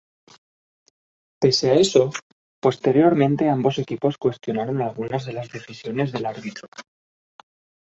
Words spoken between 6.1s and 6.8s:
del árbitro.